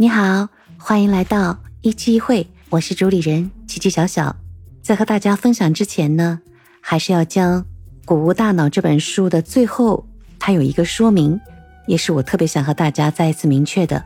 [0.00, 4.36] 你好，欢迎来到一期一会，我是主理人琪琪小小。
[4.80, 6.40] 在和大家分享之前呢，
[6.80, 7.60] 还是要将
[8.04, 10.06] 《谷物大脑》这本书的最后，
[10.38, 11.40] 它有一个说明，
[11.88, 14.04] 也是我特别想和大家再一次明确的。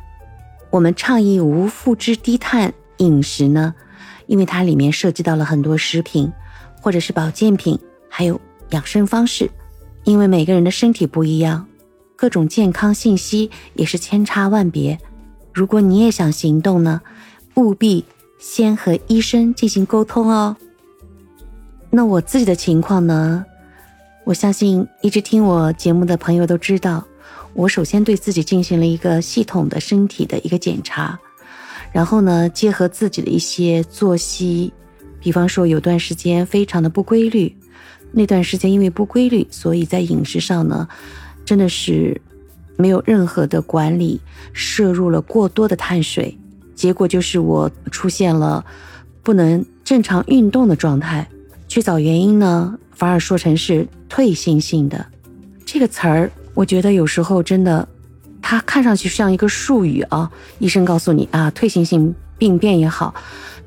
[0.71, 3.75] 我们倡议无麸质低碳饮食呢，
[4.27, 6.33] 因为它里面涉及到了很多食品，
[6.81, 7.79] 或者是保健品，
[8.09, 8.41] 还有
[8.71, 9.51] 养生方式。
[10.05, 11.69] 因为每个人的身体不一样，
[12.17, 14.99] 各种健康信息也是千差万别。
[15.53, 17.01] 如果你也想行动呢，
[17.55, 18.05] 务必
[18.39, 20.57] 先和医生进行沟通哦。
[21.91, 23.45] 那我自己的情况呢，
[24.25, 27.05] 我相信一直听我节目的朋友都知道。
[27.55, 31.21] 我首先对自己进行了一个系统的身体的一个检查，
[31.93, 34.73] 然后呢，结合自己的一些作息，
[35.20, 37.55] 比方说有段时间非常的不规律，
[38.11, 40.89] 那段时间因为不规律，所以在饮食上呢，
[41.45, 42.19] 真的是
[42.83, 44.20] 没有任何的管理，
[44.53, 46.36] 摄入了过多的碳水，
[46.75, 48.64] 结果就是我出现了
[49.22, 51.28] 不能正常运动的状态。
[51.69, 55.06] 去找原因呢，反而说成是退行性的
[55.64, 56.30] 这个词儿。
[56.55, 57.88] 我觉得有时候真的，
[58.42, 60.30] 它看上去像一个术语啊。
[60.58, 63.14] 医生告诉你啊，退行性病变也好，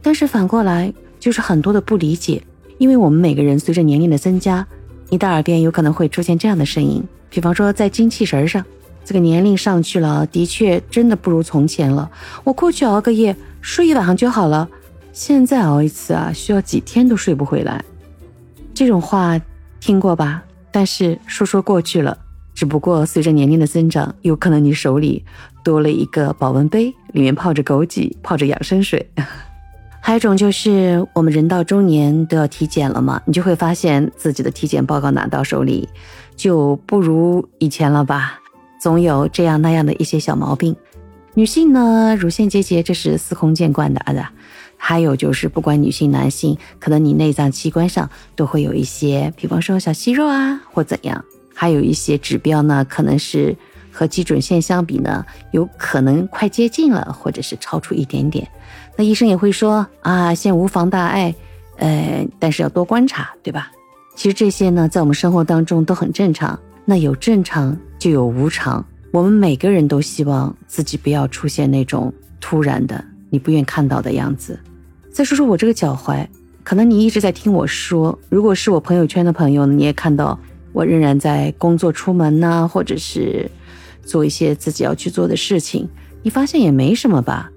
[0.03, 2.43] 但是反过来就是很多的不理解。
[2.77, 4.67] 因为我们每个人随着年龄的增加，
[5.09, 8.63] 你的耳边有可能会出现这样的声音，比方说在精气神上，
[9.05, 12.09] 这个年龄上去了，的确真的不如从前了。
[12.43, 14.67] 我过去熬个夜睡一晚上就好了，
[15.13, 17.81] 现在熬一次啊，需要几天都睡不回来。
[18.73, 19.39] 这种话
[19.79, 20.43] 听过吧？
[20.71, 22.17] 但是说说过去了。
[22.55, 25.23] 只不过随着年龄的增长，有可能你手里
[25.61, 29.05] 多了一个保温杯，里面泡着枸杞，泡着养生水。
[30.01, 35.89] 还有一种就是我们人到中年都要体检了嘛，你就会发现自己的体检报告拿到手里
[36.37, 38.39] 就不如以前了吧，
[38.79, 40.75] 总有这样那样的一些小毛病。
[41.33, 44.25] 女性呢，乳腺结节这是司空见惯的啊的。
[44.77, 51.23] 还有就是，不管女性男性，可能你内脏器官上都会有一些，比方说小息肉啊，或怎样。
[51.53, 53.55] 还有一些指标呢，可能是
[53.91, 58.47] 和基准线相比呢，有可能快接近了，或者是超出一点点。
[58.95, 61.33] 那医生也会说啊，现无妨大碍，
[61.77, 63.71] 呃，但是要多观察，对吧？
[64.15, 66.59] 其实这些呢，在我们生活当中都很正常。
[66.85, 74.59] 那有正常就有无常，我们每个人都希望自己不要出现那种突然的你不愿看到的样子。
[75.11, 76.27] 再说说我这个脚踝，
[76.63, 80.39] 可能你一直在听我说，如果是我朋友圈的朋友，你也看到。
[80.73, 83.49] 我仍然在工作、出门呐，或者是
[84.03, 85.87] 做一些自己要去做的事情。
[86.21, 87.49] 你发现也没什么吧？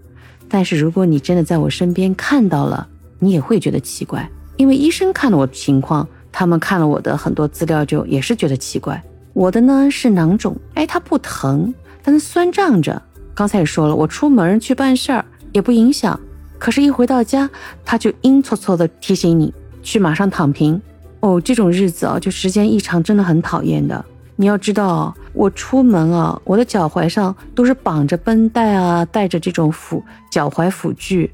[0.48, 2.86] 但是如果你真的在我身边看到了，
[3.18, 4.30] 你也会觉得奇怪。
[4.56, 9.02] 因为医生看了我的情况，他们看了我的很多资料，就也是觉得奇怪。
[9.38, 11.72] 我的呢是囊肿，哎，它不疼，
[12.02, 13.00] 但是酸胀着。
[13.36, 16.18] 刚才也说了，我出门去办事儿也不影响，
[16.58, 17.48] 可是，一回到家，
[17.84, 20.82] 它就阴搓搓的提醒你去马上躺平。
[21.20, 24.04] 哦，这种日子啊，就时间异常，真的很讨厌的。
[24.34, 31.32] 你要知道，我出门啊，我的脚踝上都是绑着绷带啊，带着这种辅脚踝辅具，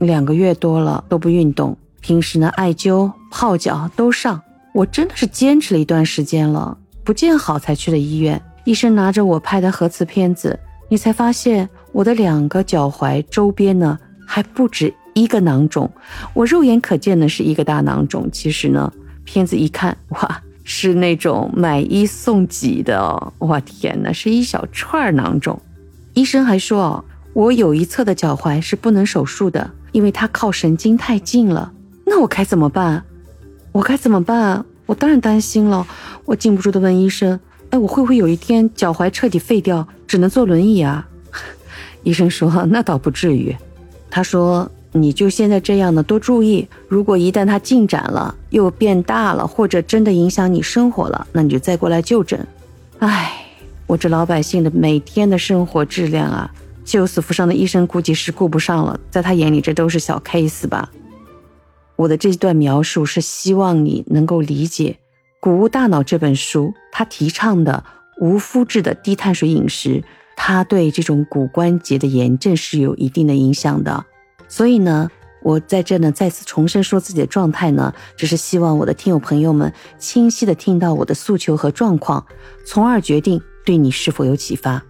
[0.00, 1.74] 两个月多了都不运动。
[2.02, 4.42] 平时呢，艾灸、泡脚都上，
[4.74, 8.42] 我真的是坚持了一段时间了，不见好才去的医院。
[8.64, 10.58] 医生拿着我拍的核磁片子，
[10.88, 13.96] 你才发现我的两个脚踝周边呢，
[14.26, 15.88] 还不止一个囊肿。
[16.34, 18.92] 我肉眼可见的是一个大囊肿，其实呢。
[19.24, 23.32] 片子一看，哇，是那种买一送几的哦！
[23.38, 25.60] 我天哪，是一小串囊肿。
[26.14, 31.72] 医生还说哦，我有一侧的脚踝是不能手术的，因为它靠神经太近了。
[32.04, 33.02] 那我该怎么办？
[33.72, 34.64] 我该怎么办？
[34.86, 35.86] 我当然担心了。
[36.24, 37.38] 我禁不住的问医生
[37.70, 41.06] ：“哎，我会不会有一天脚踝彻底废掉，只能坐轮椅啊？”
[42.02, 43.54] 医生说：“那倒不至于。”
[44.10, 44.70] 他说。
[44.92, 52.46] 你就现在这样的多注意，如果一旦它进展了，又变大了，或者真的影响你生活了，那你就再过来就诊。
[53.00, 53.44] 唉，
[53.86, 56.50] 我这老百姓的每天的生活质量啊，
[56.82, 60.88] 救死扶伤的医生估计是顾不上了，在他眼里这都是小 case 吧。
[61.96, 64.90] 我的这段描述是希望你能够理解
[65.40, 67.82] 《谷物大脑》这本书，它提倡的
[68.20, 70.04] 无麸质的低碳水饮食，
[70.36, 74.04] 它对这种骨关节的炎症是有一定的影响的。
[74.46, 75.08] 所以呢，
[75.42, 82.26] 我在这呢再次重申说自己的状态呢，只是希望我的听友朋友们清晰的听到我的诉求和状况，
[82.66, 84.82] 从而决定对你是否有启发。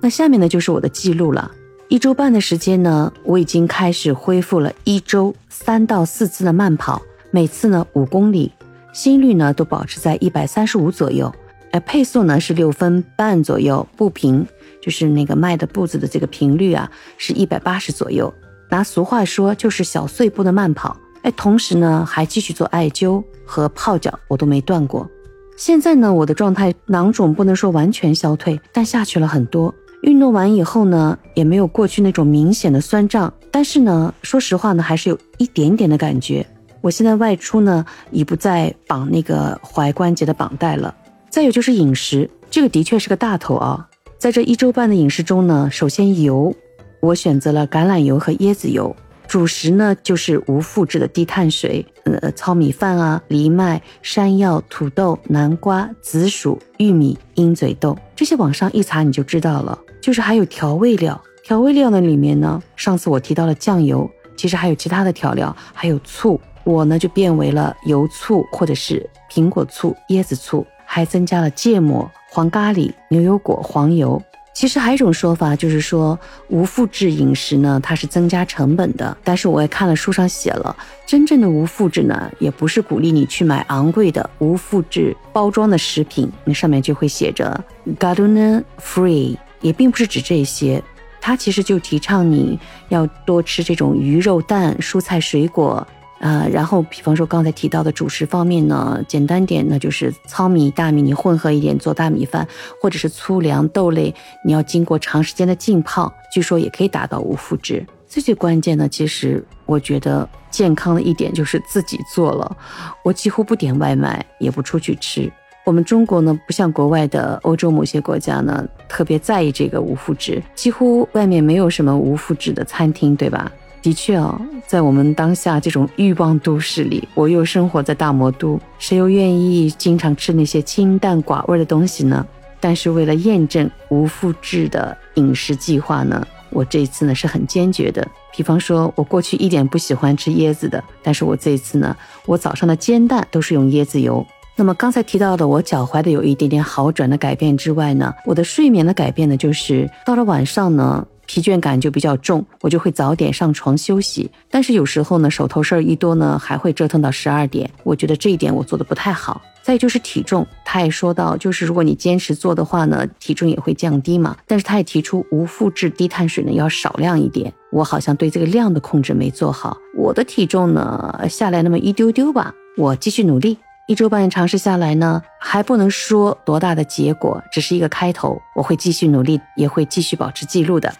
[0.00, 1.50] 那下面呢就是我的记录了，
[1.88, 7.00] 一周半的时间呢，我已经开始恢复了一周三到四次的慢跑，
[7.30, 8.50] 每次呢五公里，
[8.92, 11.32] 心率呢都保持在一百三十五左右，
[11.72, 14.44] 呃，配速呢是六分半左右，步频
[14.80, 18.32] 就是那个迈的步子的这个频率啊，是一百八十左右。
[18.70, 20.96] 拿俗话说，就是小碎步的慢跑。
[21.22, 25.08] 哎，同时呢，还继续做艾灸和泡脚，我都没断过。
[25.56, 29.72] 现在呢，我的状态囊肿不能说完全消退，但下去了很多。
[30.04, 36.46] 运动完以后呢，也没有过去那种明显的酸胀，但是呢，说实话呢，还是有一点点的感觉。
[36.82, 40.94] 我现在外出呢，已不再绑那个踝关节的绑带了。
[41.30, 43.88] 再有就是饮食，这个的确是个大头啊。
[44.18, 46.54] 在这一周半的饮食中呢，首先油，
[47.00, 48.94] 我选择了橄榄油和椰子油。
[49.26, 59.78] 主食呢就是无麸质的低碳水，呃，糙米饭啊，藜麦、山药、土豆、南瓜、紫薯、玉米、鹰嘴豆，这些网上一查你就知道了。
[60.04, 64.06] 就是还有调味料，调味料呢里面呢，上次我提到了酱油，
[64.36, 74.22] 其实还有其他的调料，还有醋，我呢就变为了油醋或者是苹果醋、椰子醋，还增加了芥末、黄咖喱、牛油果、黄油。
[74.52, 76.16] 其实还有一种说法，就是说
[76.48, 79.16] 无麸质饮食呢，它是增加成本的。
[79.24, 80.76] 但是我也看了书上写了，
[81.06, 87.58] 真正的无麸质呢，也不是鼓励你去买昂贵的无麸质包装的食品，那上面就会写着
[87.98, 90.80] “Garden free，也并不是指这些。
[91.20, 92.56] 它其实就提倡你
[92.90, 95.84] 要多吃这种鱼肉蛋、蔬菜水果。
[96.20, 102.46] 呃，然后比方说刚才提到的主食方面呢，简单点，那就是糙米、大米你混合一点做大米饭，
[102.80, 104.14] 或者是粗粮、豆类，
[104.44, 107.84] 你要经过长时间的浸泡，据说也可以达到无麸质。
[108.06, 112.56] 最最关键的，其实我觉得健康的一点就是自己做了，
[113.02, 115.30] 我几乎不点外卖，也不出去吃。
[115.64, 123.50] 我们中国呢，不像国外的欧洲某些国家呢，特别在意这个无麸质，几乎外面没有什么无麸质的餐厅，对吧？
[123.80, 132.26] 的确啊，在我们当下这种欲望都市里，我又生活在大魔都，谁又愿意经常吃那些清淡寡味的东西呢？
[132.60, 138.06] 但是为了验证无麸质的饮食计划呢，我这一次呢是很坚决的。
[138.36, 141.96] 比方说，我过去一点不喜欢吃椰子的，但是我这一次呢，
[142.26, 144.26] 我早上的煎蛋都是用椰子油。
[144.56, 151.06] 那么刚才提到的我脚踝的有一点点好转的改变之外呢，我的睡眠的改变呢，就是到了晚上呢。
[151.26, 154.30] 疲倦感就比较重，我就会早点上床休息。
[154.50, 157.68] 但是有时候呢，手头事儿一多呢，还会折腾到十二点。
[157.82, 159.40] 我觉得这一点我做的不太好。
[159.62, 164.36] 再就是体重，他也说到，就是如果你坚持做的话呢，体重也会降低嘛。
[164.46, 167.50] 但是他也提出无麸质低碳水呢要少量一点。
[167.72, 172.52] 我好像对这个量的控制没做好，我的体重呢下来那么一丢丢吧。
[172.76, 178.40] 我继续努力，一周半尝试下来呢，还不能说多大的结果，只是一个开头。
[178.56, 180.94] 我会继续努力，也会继续保持记录的。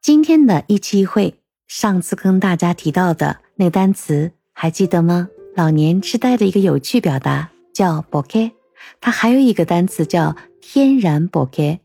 [0.00, 1.34] 今天的一期一会，
[1.66, 5.28] 上次跟大家提到的那个单词还记得吗？
[5.54, 8.52] 老年痴呆的一个有趣表达叫 “bokeh”，
[9.02, 11.78] 它还有一个单词叫“天然 bokeh”，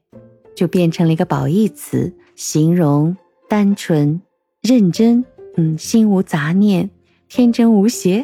[0.56, 3.18] 就变成了一个褒义词，形容
[3.50, 4.22] 单纯、
[4.62, 5.25] 认真，
[5.58, 6.90] 嗯，心无杂念、
[7.36, 8.24] 天真无邪。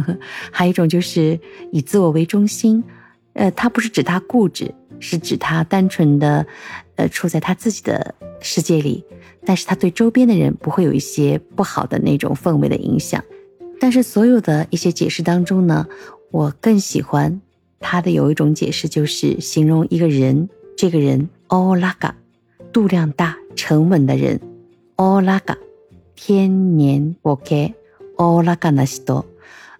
[0.52, 1.40] 还有一种就是
[1.72, 2.84] 以自我为中心，
[3.32, 6.46] 呃，他不是指他固执，是指他单纯的，
[6.96, 9.02] 呃，处在他自己的世界里。
[9.46, 13.24] 但是他对周边的人不会有一些不好的那种氛围的影响。
[13.80, 15.86] 但是所有的一些解释当中呢，
[16.30, 17.40] 我更喜欢
[17.78, 22.14] 他的有一种解释，就是形容一个人，这个人 o l a g a
[22.70, 24.38] 度量大、沉稳的人
[24.96, 25.56] o l a g a
[26.14, 27.72] 天年 ok
[28.42, 29.24] l a g a n a s t o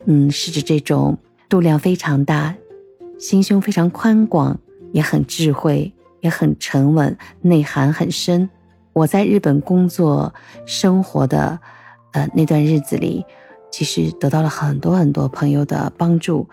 [0.06, 1.18] 嗯，是指这种
[1.48, 2.54] 度量非常大、
[3.18, 4.58] 心胸非常宽广、
[4.92, 8.48] 也很智慧、也很沉稳、内涵很深。
[8.92, 10.32] 我在日本工作
[10.64, 11.60] 生活的，
[12.12, 13.24] 呃那段日子里，
[13.70, 16.48] 其实得到了很多很多朋友的帮助，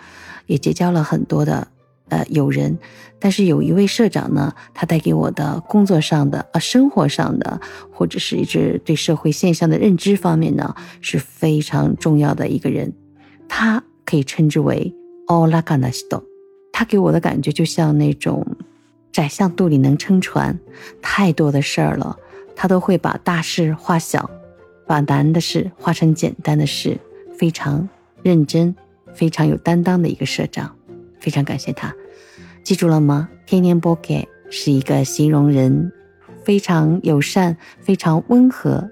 [0.45, 1.67] 也结交了很多的
[2.09, 2.77] 呃友人。
[3.19, 7.59] 但是有一位社长呢，他带给我的工作上的、呃生活上的，
[7.91, 12.93] 或者是一直对社会现象的认知方面呢，是非常重要的一个人。
[13.47, 14.93] 他可以称之为
[15.27, 16.23] “all a g a n a s t o
[16.71, 18.45] 他给我的感觉就像那种
[19.11, 20.59] 宰相肚里能撑船，
[21.01, 22.17] 太多的事儿了。
[22.55, 24.29] 他都会把大事化小，
[24.85, 26.99] 把难的事化成简单的事，
[27.37, 27.89] 非常
[28.21, 28.75] 认真、
[29.13, 30.75] 非常有担当的一个社长，
[31.19, 31.93] 非常感谢他。
[32.63, 33.29] 记住了吗？
[33.45, 35.91] 天天波给是一个形容人
[36.43, 38.89] 非常友善、非常温和。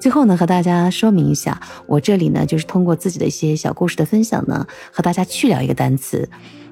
[0.00, 6.28] 最后呢，和大家说明一下，我这里呢就是通过自己的一些小故事的分享呢，和大家去聊一个单词。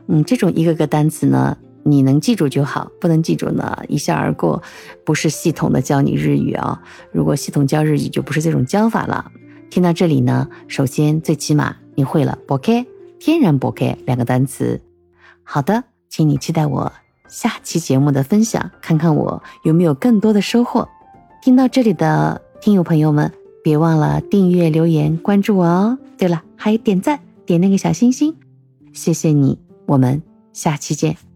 [0.08, 1.56] 嗯，这种一个个单词呢。
[1.82, 4.62] 你能记住就好，不能记住呢，一笑而过。
[5.02, 6.78] 不是系统的教你日语啊，
[7.10, 9.32] 如果系统教日语，就不是这种教法了。
[9.70, 12.84] 听到这里呢，首先最起码你会了 boke
[13.20, 14.80] 天然补钙两个单词。
[15.44, 16.92] 好的，请你期待我
[17.28, 20.88] 下期节目的分享，看看我有没有更多的收获。
[21.42, 23.30] 听到这里的听友朋友们，
[23.62, 25.98] 别忘了订阅、留言、关注我哦。
[26.18, 28.34] 对了，还有点赞，点那个小心心，
[28.92, 29.58] 谢谢你。
[29.86, 30.22] 我们
[30.52, 31.29] 下期见。